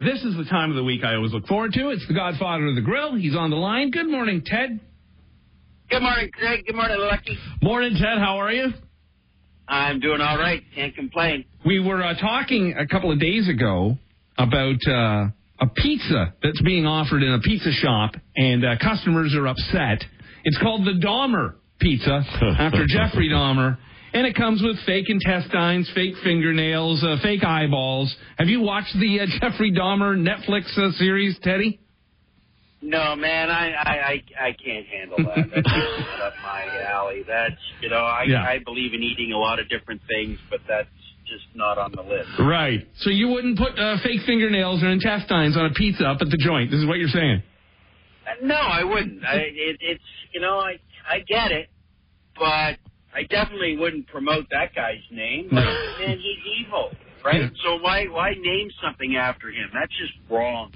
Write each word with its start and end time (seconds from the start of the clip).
This 0.00 0.22
is 0.24 0.34
the 0.34 0.46
time 0.48 0.70
of 0.70 0.76
the 0.76 0.82
week 0.82 1.04
I 1.04 1.14
always 1.14 1.34
look 1.34 1.46
forward 1.46 1.74
to. 1.74 1.90
It's 1.90 2.06
the 2.08 2.14
Godfather 2.14 2.68
of 2.68 2.74
the 2.74 2.80
Grill. 2.80 3.16
He's 3.16 3.36
on 3.36 3.50
the 3.50 3.56
line. 3.56 3.90
Good 3.90 4.08
morning, 4.08 4.42
Ted. 4.42 4.80
Good 5.90 6.00
morning, 6.00 6.30
Craig. 6.32 6.64
Good 6.64 6.74
morning, 6.74 6.96
Lucky. 6.98 7.36
Morning, 7.60 7.92
Ted. 7.92 8.18
How 8.18 8.38
are 8.38 8.50
you? 8.50 8.68
I'm 9.68 10.00
doing 10.00 10.22
all 10.22 10.38
right. 10.38 10.62
Can't 10.74 10.94
complain. 10.94 11.44
We 11.66 11.80
were 11.80 12.02
uh, 12.02 12.14
talking 12.18 12.74
a 12.78 12.86
couple 12.86 13.12
of 13.12 13.20
days 13.20 13.46
ago 13.46 13.98
about 14.38 14.78
uh, 14.88 15.26
a 15.60 15.66
pizza 15.76 16.32
that's 16.42 16.62
being 16.62 16.86
offered 16.86 17.22
in 17.22 17.34
a 17.34 17.40
pizza 17.40 17.70
shop, 17.70 18.12
and 18.36 18.64
uh, 18.64 18.76
customers 18.82 19.34
are 19.36 19.48
upset. 19.48 20.02
It's 20.44 20.56
called 20.62 20.86
the 20.86 20.98
Dahmer 21.06 21.56
Pizza 21.78 22.22
after 22.58 22.86
Jeffrey 22.88 23.28
Dahmer. 23.28 23.76
And 24.12 24.26
it 24.26 24.34
comes 24.34 24.60
with 24.62 24.76
fake 24.86 25.08
intestines, 25.08 25.90
fake 25.94 26.14
fingernails, 26.24 27.02
uh, 27.04 27.16
fake 27.22 27.44
eyeballs. 27.44 28.14
Have 28.38 28.48
you 28.48 28.60
watched 28.60 28.94
the 28.98 29.20
uh, 29.20 29.26
Jeffrey 29.40 29.72
Dahmer 29.72 30.16
Netflix 30.18 30.76
uh, 30.76 30.90
series, 30.92 31.38
Teddy? 31.42 31.78
No, 32.82 33.14
man, 33.14 33.50
I 33.50 33.72
I 33.72 33.92
I, 33.92 34.22
I 34.48 34.52
can't 34.52 34.86
handle 34.86 35.18
that. 35.18 35.50
That's 35.54 35.68
just 35.68 36.22
up 36.22 36.32
my 36.42 36.64
alley. 36.90 37.22
That's 37.28 37.60
you 37.82 37.90
know, 37.90 37.98
I 37.98 38.24
Yeah. 38.26 38.42
I 38.42 38.58
believe 38.64 38.94
in 38.94 39.02
eating 39.02 39.32
a 39.32 39.38
lot 39.38 39.58
of 39.58 39.68
different 39.68 40.00
things, 40.08 40.38
but 40.48 40.60
that's 40.66 40.88
just 41.26 41.44
not 41.54 41.76
on 41.76 41.92
the 41.92 42.02
list. 42.02 42.30
Right. 42.38 42.88
So 43.00 43.10
you 43.10 43.28
wouldn't 43.28 43.58
put 43.58 43.78
uh, 43.78 43.98
fake 44.02 44.22
fingernails 44.26 44.82
or 44.82 44.88
intestines 44.88 45.56
on 45.58 45.66
a 45.66 45.74
pizza 45.74 46.04
up 46.06 46.18
at 46.22 46.30
the 46.30 46.38
joint. 46.38 46.70
This 46.70 46.80
is 46.80 46.86
what 46.86 46.98
you're 46.98 47.08
saying. 47.08 47.42
Uh, 48.26 48.46
No, 48.46 48.56
I 48.56 48.82
wouldn't. 48.82 49.24
I 49.26 49.34
it, 49.36 49.76
it's 49.80 50.04
you 50.32 50.40
know, 50.40 50.58
I 50.58 50.78
I 51.08 51.18
get 51.20 51.52
it, 51.52 51.68
but 52.34 52.78
I 53.14 53.24
definitely 53.24 53.76
wouldn't 53.76 54.06
promote 54.06 54.46
that 54.50 54.74
guy's 54.74 55.02
name. 55.10 55.48
Man, 55.50 56.18
he's 56.18 56.66
evil, 56.66 56.90
right? 57.24 57.42
Yeah. 57.42 57.48
So 57.64 57.78
why 57.80 58.04
why 58.06 58.32
name 58.38 58.70
something 58.82 59.16
after 59.16 59.48
him? 59.48 59.68
That's 59.74 59.92
just 59.98 60.12
wrong. 60.30 60.72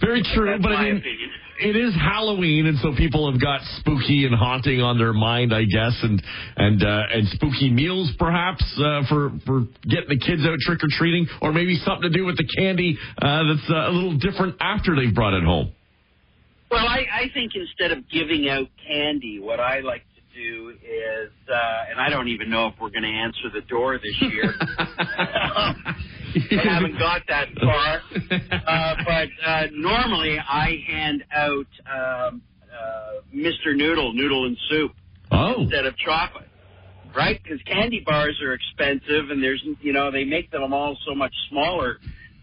Very 0.00 0.22
true, 0.34 0.50
That's 0.50 0.62
but 0.62 0.72
I 0.72 0.82
mean, 0.84 0.96
opinion. 0.96 1.30
it 1.60 1.76
is 1.76 1.94
Halloween, 1.94 2.66
and 2.66 2.76
so 2.78 2.92
people 2.96 3.30
have 3.30 3.40
got 3.40 3.60
spooky 3.78 4.26
and 4.26 4.34
haunting 4.34 4.80
on 4.80 4.98
their 4.98 5.12
mind, 5.12 5.54
I 5.54 5.62
guess, 5.64 5.96
and 6.02 6.20
and 6.56 6.82
uh, 6.82 7.02
and 7.14 7.28
spooky 7.28 7.70
meals 7.70 8.10
perhaps 8.18 8.62
uh, 8.78 9.02
for 9.08 9.30
for 9.46 9.60
getting 9.88 10.08
the 10.10 10.18
kids 10.18 10.42
out 10.44 10.58
trick 10.60 10.82
or 10.82 10.88
treating, 10.98 11.26
or 11.40 11.52
maybe 11.52 11.76
something 11.84 12.10
to 12.10 12.10
do 12.10 12.26
with 12.26 12.36
the 12.36 12.46
candy 12.58 12.98
uh, 13.22 13.42
that's 13.46 13.70
uh, 13.70 13.90
a 13.90 13.92
little 13.92 14.18
different 14.18 14.56
after 14.60 14.96
they've 14.96 15.14
brought 15.14 15.34
it 15.34 15.44
home. 15.44 15.72
Well, 16.70 16.86
I, 16.86 17.02
I 17.12 17.30
think 17.34 17.52
instead 17.54 17.90
of 17.96 18.08
giving 18.10 18.48
out 18.48 18.68
candy, 18.86 19.40
what 19.40 19.58
I 19.58 19.80
like 19.80 20.02
do 20.34 20.70
is, 20.82 21.30
uh, 21.48 21.90
and 21.90 22.00
I 22.00 22.08
don't 22.10 22.28
even 22.28 22.50
know 22.50 22.68
if 22.68 22.74
we're 22.80 22.90
going 22.90 23.02
to 23.02 23.08
answer 23.08 23.50
the 23.52 23.62
door 23.62 23.98
this 23.98 24.20
year. 24.20 24.54
I 24.78 25.94
haven't 26.62 26.98
got 26.98 27.22
that 27.28 27.48
far. 27.60 28.00
Uh, 28.66 28.94
but 29.04 29.28
uh, 29.44 29.66
normally 29.72 30.38
I 30.38 30.78
hand 30.86 31.24
out 31.32 31.66
um, 31.86 32.42
uh, 32.72 33.20
Mr. 33.34 33.74
Noodle, 33.76 34.12
noodle 34.14 34.46
and 34.46 34.56
soup 34.68 34.92
Oh, 35.32 35.62
instead 35.62 35.86
of 35.86 35.96
chocolate. 35.96 36.48
Right? 37.14 37.40
Because 37.42 37.60
candy 37.62 38.02
bars 38.06 38.40
are 38.42 38.52
expensive 38.52 39.30
and 39.30 39.42
there's, 39.42 39.64
you 39.80 39.92
know, 39.92 40.10
they 40.12 40.24
make 40.24 40.50
them 40.50 40.72
all 40.72 40.96
so 41.06 41.14
much 41.14 41.32
smaller. 41.48 41.98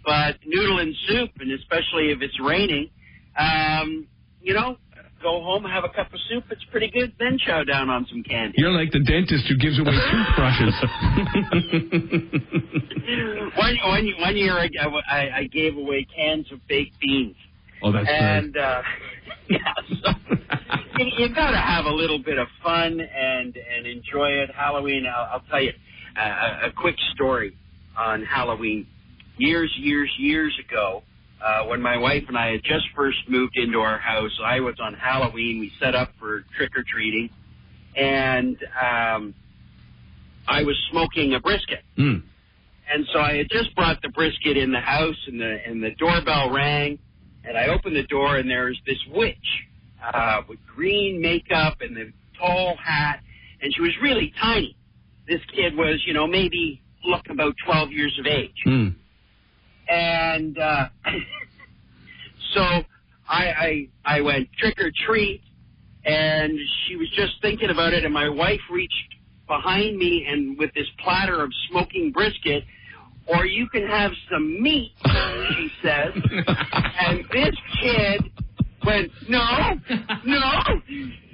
But 0.05 0.37
noodle 0.45 0.79
and 0.79 0.93
soup, 1.07 1.31
and 1.39 1.51
especially 1.51 2.11
if 2.11 2.21
it's 2.21 2.37
raining, 2.41 2.89
um, 3.37 4.07
you 4.41 4.53
know, 4.53 4.77
go 5.21 5.41
home, 5.43 5.63
have 5.65 5.83
a 5.83 5.89
cup 5.89 6.13
of 6.13 6.19
soup. 6.29 6.45
It's 6.51 6.63
pretty 6.71 6.89
good. 6.89 7.13
Then 7.19 7.37
chow 7.37 7.63
down 7.63 7.89
on 7.89 8.05
some 8.09 8.23
candy. 8.23 8.55
You're 8.57 8.71
like 8.71 8.91
the 8.91 8.99
dentist 8.99 9.45
who 9.47 9.57
gives 9.57 9.79
away 9.79 9.97
toothbrushes. 10.11 10.73
one, 13.57 13.77
one, 13.83 14.11
one 14.19 14.37
year 14.37 14.57
I, 14.57 14.69
I, 15.09 15.29
I 15.39 15.43
gave 15.51 15.77
away 15.77 16.05
cans 16.15 16.51
of 16.51 16.59
baked 16.67 16.99
beans. 16.99 17.35
oh, 17.83 17.91
that's 17.91 18.07
and 18.09 18.57
uh, 18.57 18.81
yeah, 19.49 19.59
so 20.03 20.11
you, 20.97 21.05
you 21.17 21.35
got 21.35 21.51
to 21.51 21.57
have 21.57 21.85
a 21.85 21.91
little 21.91 22.19
bit 22.19 22.37
of 22.37 22.47
fun 22.63 22.99
and 22.99 23.55
and 23.55 23.85
enjoy 23.85 24.29
it. 24.29 24.49
Halloween, 24.55 25.05
I'll, 25.07 25.29
I'll 25.33 25.43
tell 25.49 25.61
you 25.61 25.71
uh, 26.17 26.21
a, 26.21 26.67
a 26.67 26.71
quick 26.71 26.95
story 27.13 27.55
on 27.97 28.23
Halloween. 28.23 28.87
Years, 29.37 29.71
years, 29.77 30.11
years 30.17 30.57
ago, 30.67 31.03
uh, 31.43 31.65
when 31.65 31.81
my 31.81 31.97
wife 31.97 32.23
and 32.27 32.37
I 32.37 32.51
had 32.51 32.63
just 32.63 32.85
first 32.95 33.17
moved 33.27 33.57
into 33.57 33.79
our 33.79 33.97
house, 33.99 34.31
I 34.43 34.59
was 34.59 34.75
on 34.79 34.93
Halloween. 34.93 35.59
We 35.59 35.71
set 35.79 35.95
up 35.95 36.11
for 36.19 36.43
trick 36.57 36.71
or 36.75 36.83
treating, 36.91 37.29
and 37.95 38.57
um, 38.81 39.33
I 40.47 40.63
was 40.63 40.75
smoking 40.91 41.33
a 41.33 41.39
brisket. 41.39 41.83
Mm. 41.97 42.23
And 42.91 43.05
so 43.11 43.19
I 43.19 43.35
had 43.35 43.47
just 43.49 43.75
brought 43.75 44.01
the 44.01 44.09
brisket 44.09 44.57
in 44.57 44.71
the 44.71 44.79
house, 44.79 45.17
and 45.27 45.39
the 45.39 45.57
and 45.67 45.83
the 45.83 45.91
doorbell 45.99 46.51
rang, 46.51 46.97
and 47.43 47.57
I 47.57 47.67
opened 47.67 47.95
the 47.95 48.03
door, 48.03 48.37
and 48.37 48.49
there's 48.49 48.79
this 48.85 48.99
witch 49.13 49.35
uh, 50.03 50.41
with 50.47 50.59
green 50.73 51.21
makeup 51.21 51.81
and 51.81 51.95
the 51.95 52.11
tall 52.39 52.77
hat, 52.83 53.19
and 53.61 53.73
she 53.75 53.81
was 53.81 53.91
really 54.01 54.33
tiny. 54.41 54.75
This 55.27 55.41
kid 55.53 55.75
was, 55.75 56.01
you 56.05 56.13
know, 56.13 56.27
maybe 56.27 56.81
look 57.03 57.25
about 57.29 57.53
12 57.65 57.91
years 57.91 58.17
of 58.19 58.25
age, 58.25 58.55
Mm. 58.65 58.95
And 59.89 60.57
uh, 60.57 60.89
so 62.53 62.61
I, 63.27 63.45
I 63.45 63.87
I 64.05 64.21
went 64.21 64.49
trick 64.59 64.79
or 64.79 64.91
treat, 65.05 65.41
and 66.05 66.57
she 66.87 66.95
was 66.95 67.09
just 67.15 67.33
thinking 67.41 67.69
about 67.69 67.93
it, 67.93 68.03
and 68.05 68.13
my 68.13 68.29
wife 68.29 68.61
reached 68.71 69.15
behind 69.47 69.97
me 69.97 70.25
and 70.29 70.57
with 70.57 70.73
this 70.73 70.87
platter 71.03 71.41
of 71.41 71.51
smoking 71.69 72.11
brisket, 72.11 72.63
or 73.27 73.45
you 73.45 73.67
can 73.69 73.87
have 73.87 74.11
some 74.31 74.61
meat, 74.61 74.91
she 75.03 75.69
says. 75.81 76.13
and 77.07 77.23
this 77.31 77.55
kid 77.81 78.21
went, 78.85 79.11
no, 79.29 79.75
no, 80.25 80.51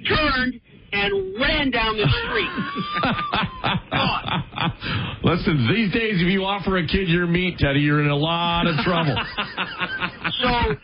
turned 0.08 0.60
and 0.92 1.40
ran 1.40 1.70
down 1.70 1.96
the 1.96 2.08
street. 2.26 2.50
Listen, 5.24 5.66
these 5.74 5.90
days, 5.90 6.20
if 6.20 6.28
you 6.28 6.44
offer 6.44 6.76
a 6.76 6.86
kid 6.86 7.08
your 7.08 7.26
meat, 7.26 7.56
Teddy, 7.58 7.80
you're 7.80 8.02
in 8.02 8.10
a 8.10 8.16
lot 8.16 8.66
of 8.66 8.76
trouble. 8.84 9.16
So 10.42 10.74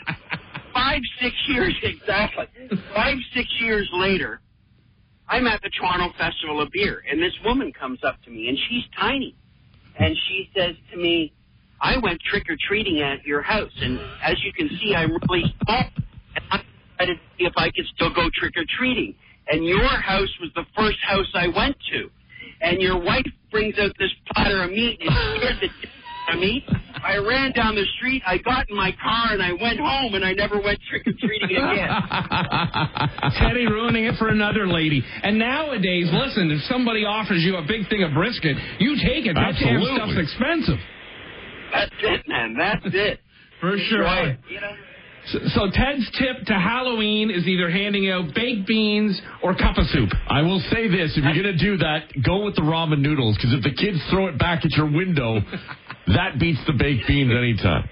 five, 0.73 1.01
six 1.21 1.35
years 1.49 1.75
exactly. 1.83 2.47
Five, 2.95 3.17
six 3.35 3.47
years 3.61 3.87
later, 3.93 4.41
I'm 5.29 5.47
at 5.47 5.61
the 5.61 5.69
Toronto 5.69 6.17
Festival 6.17 6.63
of 6.63 6.71
Beer, 6.73 7.03
and 7.11 7.21
this 7.21 7.33
woman 7.45 7.73
comes 7.73 7.99
up 8.03 8.23
to 8.25 8.31
me, 8.31 8.49
and 8.49 8.57
she's 8.69 8.85
tiny, 8.99 9.35
and 9.99 10.17
she 10.29 10.49
says 10.57 10.77
to 10.93 10.97
me, 10.97 11.33
"I 11.81 11.99
went 11.99 12.21
trick 12.23 12.45
or 12.49 12.57
treating 12.69 13.03
at 13.03 13.25
your 13.27 13.43
house, 13.43 13.73
and 13.83 14.01
as 14.23 14.37
you 14.43 14.53
can 14.55 14.71
see, 14.79 14.95
I'm 14.95 15.11
really 15.11 15.55
small, 15.63 15.85
and 16.37 16.45
I 16.51 16.63
decided 16.97 17.19
to 17.19 17.23
see 17.37 17.45
if 17.45 17.53
I 17.57 17.67
could 17.71 17.87
still 17.95 18.11
go 18.15 18.31
trick 18.35 18.55
or 18.57 18.65
treating. 18.79 19.15
And 19.49 19.67
your 19.67 19.87
house 19.89 20.31
was 20.41 20.51
the 20.55 20.65
first 20.77 20.99
house 21.07 21.27
I 21.35 21.49
went 21.49 21.77
to, 21.93 22.11
and 22.61 22.81
your 22.81 22.99
wife 22.99 23.27
brings 23.51 23.79
out 23.79 23.93
this 23.99 24.11
platter 24.33 24.63
of 24.63 24.71
meat 24.71 25.01
and 25.01 25.11
scared 25.39 25.57
the 25.61 25.69
d- 25.69 25.89
out 26.29 26.35
of 26.35 26.41
me. 26.41 26.65
I 27.03 27.17
ran 27.17 27.53
down 27.53 27.75
the 27.75 27.87
street, 27.97 28.23
I 28.27 28.39
got 28.39 28.69
in 28.69 28.77
my 28.77 28.93
car, 29.03 29.33
and 29.33 29.43
I 29.43 29.53
went 29.53 29.81
home, 29.81 30.15
and 30.15 30.25
I 30.25 30.33
never 30.33 30.61
went 30.61 30.79
trick 30.89 31.07
or 31.07 31.13
treating 31.19 31.49
again. 31.57 31.89
Teddy 33.41 33.67
ruining 33.67 34.05
it 34.05 34.17
for 34.19 34.29
another 34.29 34.67
lady. 34.67 35.03
And 35.23 35.39
nowadays, 35.39 36.09
listen, 36.13 36.51
if 36.51 36.63
somebody 36.69 37.05
offers 37.05 37.43
you 37.43 37.57
a 37.57 37.63
big 37.67 37.89
thing 37.89 38.03
of 38.03 38.13
brisket, 38.13 38.57
you 38.79 38.97
take 39.03 39.27
it. 39.27 39.35
That 39.35 39.55
damn 39.59 39.83
stuff's 39.83 40.19
expensive. 40.19 40.79
That's 41.73 41.95
it, 42.03 42.29
man. 42.29 42.57
That's 42.59 42.95
it. 42.95 43.21
For 43.61 43.77
sure. 43.89 44.03
Enjoy 44.05 44.39
You 44.51 44.61
know. 44.61 44.73
So, 45.27 45.39
so 45.55 45.61
Ted's 45.71 46.11
tip 46.19 46.47
to 46.47 46.55
Halloween 46.55 47.31
is 47.31 47.47
either 47.47 47.71
handing 47.71 48.11
out 48.11 48.35
baked 48.35 48.67
beans 48.67 49.21
or 49.43 49.55
cup 49.55 49.77
of 49.77 49.87
soup. 49.89 50.11
I 50.29 50.43
will 50.43 50.61
say 50.71 50.89
this: 50.89 51.17
if 51.17 51.23
you're 51.25 51.35
gonna 51.37 51.57
do 51.59 51.77
that, 51.79 52.09
go 52.25 52.45
with 52.45 52.57
the 52.57 52.63
ramen 52.63 53.01
noodles, 53.01 53.37
because 53.37 53.53
if 53.53 53.63
the 53.63 53.73
kids 53.75 53.99
throw 54.11 54.27
it 54.29 54.39
back 54.39 54.65
at 54.65 54.73
your 54.73 54.91
window, 54.91 55.41
that 56.09 56.39
beats 56.39 56.61
the 56.67 56.73
baked 56.73 57.07
beans 57.07 57.31
anytime. 57.31 57.89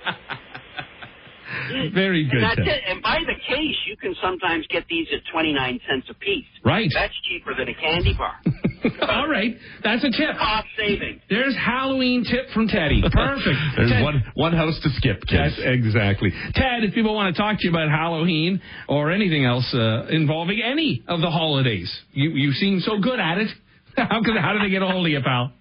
Very 1.95 2.25
good, 2.25 2.35
And 2.35 2.45
that's 2.45 2.57
Ted. 2.57 2.69
it. 2.69 2.83
And 2.89 3.03
by 3.03 3.19
the 3.27 3.35
case, 3.49 3.77
you 3.87 3.97
can 3.97 4.15
sometimes 4.23 4.67
get 4.69 4.85
these 4.89 5.07
at 5.13 5.21
29 5.33 5.81
cents 5.89 6.07
a 6.11 6.15
piece. 6.15 6.45
Right. 6.65 6.91
That's 6.93 7.15
cheaper 7.29 7.55
than 7.57 7.69
a 7.69 7.75
candy 7.75 8.15
bar. 8.17 8.35
All 9.09 9.29
right. 9.29 9.57
That's 9.83 10.05
a 10.05 10.11
tip. 10.11 10.37
Cost 10.39 10.67
saving. 10.77 11.21
There's 11.29 11.57
Halloween 11.57 12.25
tip 12.25 12.49
from 12.55 12.69
Teddy. 12.69 13.03
Perfect. 13.13 13.59
There's 13.77 13.91
Ted- 13.91 14.03
one 14.03 14.23
one 14.35 14.53
house 14.53 14.79
to 14.83 14.91
skip, 14.97 15.21
kids. 15.27 15.57
That's 15.57 15.61
exactly. 15.65 16.31
Ted, 16.55 16.85
if 16.85 16.95
people 16.95 17.15
want 17.15 17.35
to 17.35 17.41
talk 17.41 17.59
to 17.59 17.65
you 17.65 17.71
about 17.71 17.89
Halloween 17.89 18.61
or 18.89 19.11
anything 19.11 19.45
else 19.45 19.73
uh, 19.75 20.07
involving 20.11 20.61
any 20.65 21.03
of 21.09 21.21
the 21.21 21.31
holidays, 21.31 21.91
you 22.13 22.31
you 22.31 22.53
seem 22.53 22.81
so 22.81 22.99
good 23.01 23.21
at 23.21 23.39
it. 23.39 23.49
How 23.97 24.23
can 24.23 24.37
how 24.37 24.53
do 24.53 24.61
they 24.61 24.71
get 24.71 24.83
a 24.83 24.87
hold 24.87 25.07
of 25.07 25.11
you, 25.11 25.21
pal? 25.21 25.53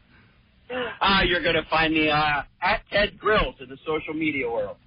Uh, 1.02 1.22
you're 1.26 1.42
going 1.42 1.56
to 1.56 1.66
find 1.70 1.94
me 1.94 2.10
uh, 2.10 2.44
at 2.62 2.82
Ted 2.92 3.18
Grills 3.18 3.56
in 3.62 3.70
the 3.70 3.78
social 3.86 4.14
media 4.14 4.48
world. 4.50 4.78